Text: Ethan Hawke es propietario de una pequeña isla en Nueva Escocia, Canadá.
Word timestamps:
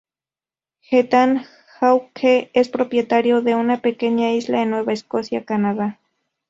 Ethan 0.89 1.45
Hawke 1.79 2.49
es 2.55 2.69
propietario 2.69 3.43
de 3.43 3.53
una 3.53 3.81
pequeña 3.83 4.31
isla 4.33 4.63
en 4.63 4.71
Nueva 4.71 4.93
Escocia, 4.93 5.45
Canadá. 5.45 5.99